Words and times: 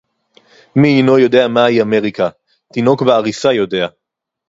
מי 0.75 0.87
אינו 0.97 1.19
יודע 1.19 1.47
מהי 1.47 1.81
אמריקה?! 1.81 2.29
תינוק 2.73 3.01
בעריסה 3.03 3.53
יודע! 3.53 3.87